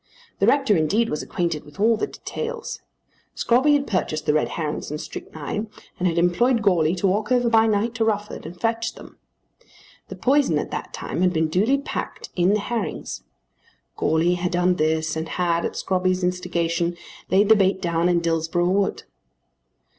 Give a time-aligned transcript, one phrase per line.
[0.39, 2.81] The rector indeed was acquainted with all the details.
[3.35, 7.51] Scrobby had purchased the red herrings and strychnine, and had employed Goarly to walk over
[7.51, 9.19] by night to Rufford and fetch them.
[10.07, 13.21] The poison at that time had been duly packed in the herrings.
[13.95, 16.97] Goarly had done this and had, at Scrobby's instigation,
[17.29, 19.03] laid the bait down in Dillsborough Wood.